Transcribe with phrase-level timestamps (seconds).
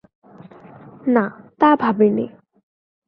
[1.07, 1.25] না,
[1.59, 2.25] তা ভাবি নি।